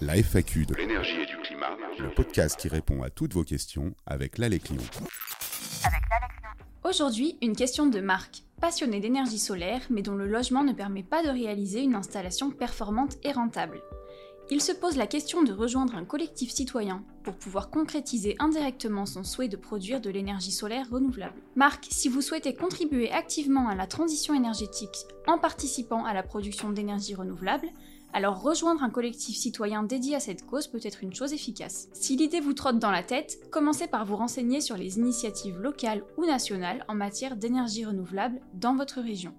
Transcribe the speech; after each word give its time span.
La 0.00 0.16
FAQ 0.16 0.66
de 0.66 0.74
l'énergie 0.74 1.20
et 1.20 1.26
du 1.26 1.36
climat, 1.38 1.76
le 1.98 2.10
podcast 2.10 2.58
qui 2.58 2.68
répond 2.68 3.02
à 3.02 3.10
toutes 3.10 3.34
vos 3.34 3.44
questions 3.44 3.94
avec 4.06 4.38
l'Alec 4.38 4.62
Aujourd'hui, 6.84 7.36
une 7.42 7.56
question 7.56 7.86
de 7.86 8.00
Marc, 8.00 8.44
passionné 8.60 9.00
d'énergie 9.00 9.38
solaire 9.38 9.82
mais 9.90 10.02
dont 10.02 10.14
le 10.14 10.26
logement 10.26 10.64
ne 10.64 10.72
permet 10.72 11.02
pas 11.02 11.22
de 11.22 11.28
réaliser 11.28 11.82
une 11.82 11.94
installation 11.94 12.50
performante 12.50 13.16
et 13.24 13.32
rentable. 13.32 13.82
Il 14.48 14.62
se 14.62 14.70
pose 14.70 14.96
la 14.96 15.08
question 15.08 15.42
de 15.42 15.52
rejoindre 15.52 15.96
un 15.96 16.04
collectif 16.04 16.52
citoyen 16.52 17.02
pour 17.24 17.34
pouvoir 17.34 17.68
concrétiser 17.68 18.36
indirectement 18.38 19.04
son 19.04 19.24
souhait 19.24 19.48
de 19.48 19.56
produire 19.56 20.00
de 20.00 20.08
l'énergie 20.08 20.52
solaire 20.52 20.88
renouvelable. 20.88 21.42
Marc, 21.56 21.88
si 21.90 22.08
vous 22.08 22.20
souhaitez 22.20 22.54
contribuer 22.54 23.10
activement 23.10 23.68
à 23.68 23.74
la 23.74 23.88
transition 23.88 24.34
énergétique 24.34 24.96
en 25.26 25.38
participant 25.38 26.04
à 26.04 26.14
la 26.14 26.22
production 26.22 26.70
d'énergie 26.70 27.16
renouvelable, 27.16 27.68
alors 28.16 28.40
rejoindre 28.40 28.82
un 28.82 28.88
collectif 28.88 29.36
citoyen 29.36 29.82
dédié 29.82 30.16
à 30.16 30.20
cette 30.20 30.46
cause 30.46 30.68
peut 30.68 30.80
être 30.82 31.02
une 31.02 31.14
chose 31.14 31.34
efficace. 31.34 31.90
Si 31.92 32.16
l'idée 32.16 32.40
vous 32.40 32.54
trotte 32.54 32.78
dans 32.78 32.90
la 32.90 33.02
tête, 33.02 33.38
commencez 33.50 33.88
par 33.88 34.06
vous 34.06 34.16
renseigner 34.16 34.62
sur 34.62 34.78
les 34.78 34.96
initiatives 34.96 35.58
locales 35.58 36.02
ou 36.16 36.24
nationales 36.24 36.86
en 36.88 36.94
matière 36.94 37.36
d'énergie 37.36 37.84
renouvelable 37.84 38.40
dans 38.54 38.74
votre 38.74 39.02
région. 39.02 39.34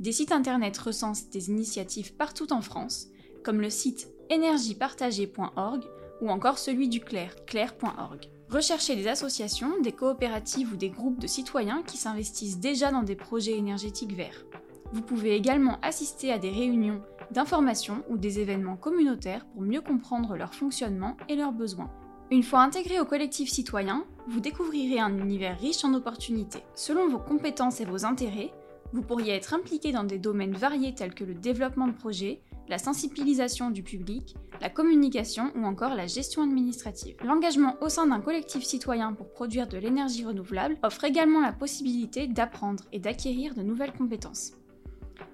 Des 0.00 0.10
sites 0.10 0.32
internet 0.32 0.76
recensent 0.76 1.30
des 1.30 1.50
initiatives 1.50 2.12
partout 2.14 2.52
en 2.52 2.62
France, 2.62 3.06
comme 3.44 3.60
le 3.60 3.70
site 3.70 4.08
énergiepartagée.org 4.28 5.84
ou 6.20 6.30
encore 6.30 6.58
celui 6.58 6.88
du 6.88 6.98
Clair, 6.98 7.36
clair.org. 7.46 8.28
Recherchez 8.48 8.96
des 8.96 9.06
associations, 9.06 9.80
des 9.82 9.92
coopératives 9.92 10.72
ou 10.72 10.76
des 10.76 10.90
groupes 10.90 11.20
de 11.20 11.28
citoyens 11.28 11.84
qui 11.86 11.96
s'investissent 11.96 12.58
déjà 12.58 12.90
dans 12.90 13.04
des 13.04 13.14
projets 13.14 13.56
énergétiques 13.56 14.16
verts. 14.16 14.44
Vous 14.92 15.02
pouvez 15.02 15.36
également 15.36 15.78
assister 15.82 16.32
à 16.32 16.38
des 16.40 16.50
réunions 16.50 17.02
d'information 17.32 18.02
ou 18.08 18.16
des 18.16 18.40
événements 18.40 18.76
communautaires 18.76 19.46
pour 19.46 19.62
mieux 19.62 19.80
comprendre 19.80 20.36
leur 20.36 20.54
fonctionnement 20.54 21.16
et 21.28 21.36
leurs 21.36 21.52
besoins. 21.52 21.90
Une 22.30 22.42
fois 22.44 22.60
intégré 22.60 23.00
au 23.00 23.04
collectif 23.04 23.50
citoyen, 23.50 24.04
vous 24.28 24.40
découvrirez 24.40 25.00
un 25.00 25.18
univers 25.18 25.58
riche 25.58 25.84
en 25.84 25.94
opportunités. 25.94 26.62
Selon 26.74 27.08
vos 27.08 27.18
compétences 27.18 27.80
et 27.80 27.84
vos 27.84 28.04
intérêts, 28.04 28.52
vous 28.92 29.02
pourriez 29.02 29.34
être 29.34 29.54
impliqué 29.54 29.92
dans 29.92 30.04
des 30.04 30.18
domaines 30.18 30.54
variés 30.54 30.94
tels 30.94 31.14
que 31.14 31.24
le 31.24 31.34
développement 31.34 31.88
de 31.88 31.92
projets, 31.92 32.40
la 32.68 32.78
sensibilisation 32.78 33.70
du 33.70 33.82
public, 33.82 34.36
la 34.60 34.70
communication 34.70 35.50
ou 35.56 35.64
encore 35.64 35.94
la 35.94 36.06
gestion 36.06 36.42
administrative. 36.42 37.16
L'engagement 37.24 37.76
au 37.80 37.88
sein 37.88 38.06
d'un 38.06 38.20
collectif 38.20 38.62
citoyen 38.62 39.12
pour 39.12 39.30
produire 39.30 39.66
de 39.66 39.78
l'énergie 39.78 40.24
renouvelable 40.24 40.78
offre 40.84 41.04
également 41.04 41.40
la 41.40 41.52
possibilité 41.52 42.28
d'apprendre 42.28 42.84
et 42.92 43.00
d'acquérir 43.00 43.54
de 43.54 43.62
nouvelles 43.62 43.92
compétences. 43.92 44.52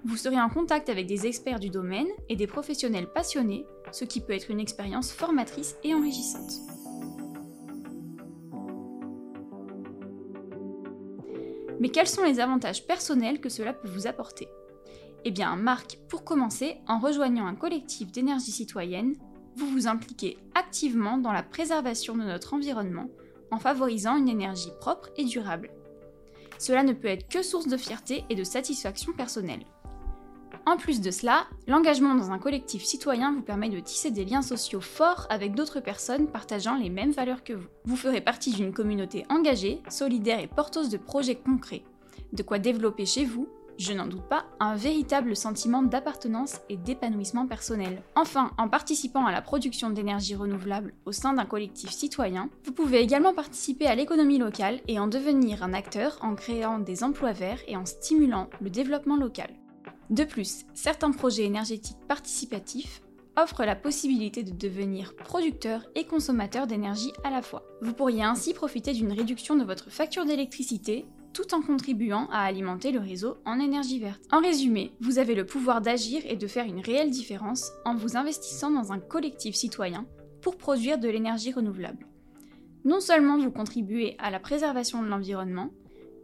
Vous 0.05 0.17
serez 0.17 0.41
en 0.41 0.49
contact 0.49 0.89
avec 0.89 1.07
des 1.07 1.27
experts 1.27 1.61
du 1.61 1.71
domaine 1.71 2.07
et 2.29 2.37
des 2.37 2.47
professionnels 2.47 3.13
passionnés, 3.13 3.67
ce 3.93 4.05
qui 4.05 4.21
peut 4.21 4.35
être 4.35 4.51
une 4.51 4.61
expérience 4.61 5.11
formatrice 5.11 5.77
et 5.83 5.95
enrichissante. 5.95 6.53
Mais 11.81 11.91
quels 11.91 12.09
sont 12.09 12.25
les 12.25 12.41
avantages 12.41 12.87
personnels 12.87 13.41
que 13.41 13.49
cela 13.49 13.73
peut 13.73 13.89
vous 13.89 14.07
apporter? 14.07 14.49
Eh 15.25 15.31
bien, 15.31 15.57
Marc, 15.57 15.99
pour 16.09 16.25
commencer, 16.25 16.77
en 16.87 16.99
rejoignant 16.99 17.47
un 17.47 17.57
collectif 17.57 18.13
d'énergie 18.13 18.53
citoyenne, 18.53 19.17
vous 19.57 19.67
vous 19.69 19.89
impliquez 19.89 20.39
activement 20.55 21.19
dans 21.19 21.33
la 21.33 21.43
préservation 21.43 22.17
de 22.17 22.23
notre 22.23 22.55
environnement 22.55 23.09
en 23.51 23.59
favorisant 23.59 24.17
une 24.17 24.29
énergie 24.29 24.73
propre 24.81 25.11
et 25.17 25.25
durable. 25.25 25.71
Cela 26.59 26.83
ne 26.83 26.93
peut 26.93 27.09
être 27.09 27.29
que 27.29 27.43
source 27.43 27.67
de 27.67 27.77
fierté 27.77 28.25
et 28.31 28.35
de 28.35 28.45
satisfaction 28.45 29.13
personnelle. 29.13 29.65
En 30.69 30.77
plus 30.77 31.00
de 31.00 31.12
cela, 31.12 31.47
l'engagement 31.69 32.17
dans 32.17 32.33
un 32.33 32.39
collectif 32.39 32.84
citoyen 32.84 33.33
vous 33.33 33.41
permet 33.41 33.69
de 33.69 33.78
tisser 33.78 34.11
des 34.11 34.25
liens 34.25 34.42
sociaux 34.42 34.81
forts 34.81 35.28
avec 35.31 35.55
d'autres 35.55 35.78
personnes 35.78 36.27
partageant 36.27 36.75
les 36.75 36.91
mêmes 36.91 37.12
valeurs 37.12 37.45
que 37.45 37.53
vous. 37.53 37.69
Vous 37.84 37.95
ferez 37.95 38.20
partie 38.20 38.53
d'une 38.53 38.72
communauté 38.72 39.25
engagée, 39.31 39.81
solidaire 39.89 40.41
et 40.41 40.48
porteuse 40.48 40.89
de 40.89 40.97
projets 40.97 41.37
concrets, 41.37 41.84
de 42.32 42.43
quoi 42.43 42.59
développer 42.59 43.06
chez 43.06 43.25
vous 43.25 43.49
je 43.78 43.93
n'en 43.93 44.06
doute 44.06 44.22
pas, 44.22 44.47
un 44.59 44.75
véritable 44.75 45.37
sentiment 45.37 45.82
d'appartenance 45.82 46.60
et 46.71 46.78
d'épanouissement 46.78 47.47
personnel. 47.47 48.03
Enfin, 48.15 48.53
en 48.56 48.71
participant 48.71 49.26
à 49.26 49.32
la 49.32 49.43
production 49.43 49.91
d'énergie 49.91 50.34
renouvelable 50.34 50.94
au 51.05 51.12
sein 51.12 51.34
d'un 51.34 51.44
collectif 51.44 51.91
citoyen, 51.91 52.49
vous 52.65 52.72
pouvez 52.72 53.00
également 53.00 53.34
participer 53.34 53.87
à 53.87 53.94
l'économie 53.94 54.38
locale 54.38 54.81
et 54.88 54.99
en 54.99 55.09
devenir 55.09 55.62
un 55.62 55.75
acteur 55.75 56.16
en 56.22 56.34
créant 56.34 56.78
des 56.78 57.05
emplois 57.05 57.32
verts 57.32 57.60
et 57.69 57.76
en 57.76 57.84
stimulant 57.84 58.49
le 58.62 58.71
développement 58.71 59.16
local. 59.16 59.50
De 60.11 60.25
plus, 60.25 60.65
certains 60.75 61.11
projets 61.11 61.44
énergétiques 61.44 61.97
participatifs 62.06 63.03
offrent 63.37 63.65
la 63.65 63.77
possibilité 63.77 64.43
de 64.43 64.53
devenir 64.53 65.15
producteur 65.15 65.84
et 65.94 66.05
consommateur 66.05 66.67
d'énergie 66.67 67.12
à 67.25 67.31
la 67.31 67.43
fois. 67.43 67.65
Vous 67.83 67.93
pourriez 67.93 68.22
ainsi 68.22 68.55
profiter 68.55 68.93
d'une 68.93 69.12
réduction 69.12 69.56
de 69.56 69.65
votre 69.65 69.91
facture 69.91 70.25
d'électricité 70.25 71.06
tout 71.34 71.55
en 71.55 71.61
contribuant 71.61 72.28
à 72.33 72.39
alimenter 72.39 72.93
le 72.93 73.00
réseau 73.00 73.37
en 73.44 73.61
énergie 73.61 73.99
verte. 73.99 74.22
En 74.33 74.41
résumé, 74.41 74.93
vous 75.00 75.19
avez 75.19 75.34
le 75.34 75.44
pouvoir 75.44 75.83
d'agir 75.83 76.23
et 76.25 76.37
de 76.37 76.47
faire 76.47 76.65
une 76.65 76.81
réelle 76.81 77.11
différence 77.11 77.73
en 77.84 77.94
vous 77.94 78.17
investissant 78.17 78.71
dans 78.71 78.93
un 78.93 78.99
collectif 78.99 79.55
citoyen 79.55 80.06
pour 80.41 80.56
produire 80.56 80.99
de 80.99 81.09
l'énergie 81.09 81.53
renouvelable. 81.53 82.06
Non 82.87 83.00
seulement 83.00 83.37
vous 83.37 83.50
contribuez 83.50 84.15
à 84.19 84.31
la 84.31 84.41
préservation 84.41 85.03
de 85.03 85.09
l'environnement, 85.09 85.73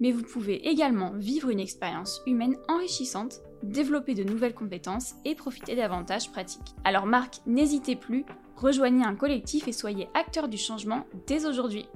mais 0.03 0.11
vous 0.11 0.25
pouvez 0.25 0.69
également 0.69 1.13
vivre 1.15 1.49
une 1.49 1.61
expérience 1.61 2.23
humaine 2.27 2.57
enrichissante, 2.69 3.41
développer 3.63 4.15
de 4.15 4.25
nouvelles 4.25 4.53
compétences 4.53 5.15
et 5.25 5.37
profiter 5.37 5.77
d'avantages 5.77 6.33
pratiques. 6.33 6.75
Alors 6.83 7.07
Marc, 7.07 7.37
n'hésitez 7.47 7.95
plus, 7.95 8.25
rejoignez 8.57 9.05
un 9.05 9.15
collectif 9.15 9.69
et 9.69 9.73
soyez 9.73 10.09
acteur 10.15 10.49
du 10.49 10.59
changement 10.59 11.07
dès 11.29 11.47
aujourd'hui. 11.47 11.87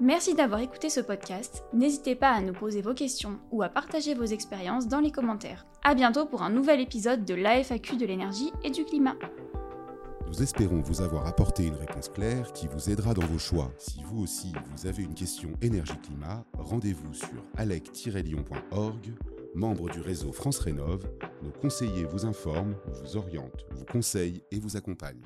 Merci 0.00 0.34
d'avoir 0.34 0.60
écouté 0.60 0.90
ce 0.90 0.98
podcast. 0.98 1.62
N'hésitez 1.72 2.16
pas 2.16 2.30
à 2.30 2.40
nous 2.40 2.52
poser 2.52 2.82
vos 2.82 2.94
questions 2.94 3.38
ou 3.52 3.62
à 3.62 3.68
partager 3.68 4.14
vos 4.14 4.24
expériences 4.24 4.88
dans 4.88 4.98
les 4.98 5.12
commentaires. 5.12 5.64
A 5.84 5.94
bientôt 5.94 6.26
pour 6.26 6.42
un 6.42 6.50
nouvel 6.50 6.80
épisode 6.80 7.24
de 7.24 7.34
l'AFAQ 7.34 7.96
de 7.96 8.06
l'énergie 8.06 8.50
et 8.64 8.70
du 8.70 8.84
climat. 8.84 9.14
Nous 10.32 10.42
espérons 10.42 10.80
vous 10.80 11.02
avoir 11.02 11.26
apporté 11.26 11.66
une 11.66 11.74
réponse 11.74 12.08
claire 12.08 12.54
qui 12.54 12.66
vous 12.66 12.88
aidera 12.88 13.12
dans 13.12 13.26
vos 13.26 13.38
choix. 13.38 13.70
Si 13.76 14.02
vous 14.02 14.22
aussi 14.22 14.50
vous 14.74 14.86
avez 14.86 15.02
une 15.02 15.12
question 15.12 15.50
énergie-climat, 15.60 16.42
rendez-vous 16.54 17.12
sur 17.12 17.44
alec-lyon.org, 17.58 19.12
membre 19.54 19.90
du 19.90 20.00
réseau 20.00 20.32
France 20.32 20.58
Rénov. 20.60 21.06
Nos 21.42 21.50
conseillers 21.50 22.04
vous 22.04 22.24
informent, 22.24 22.74
vous 22.86 23.18
orientent, 23.18 23.66
vous 23.72 23.84
conseillent 23.84 24.42
et 24.50 24.58
vous 24.58 24.78
accompagnent. 24.78 25.20